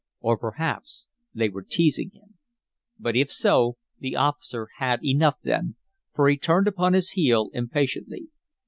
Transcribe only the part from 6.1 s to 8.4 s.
for he turned upon his heel impatiently.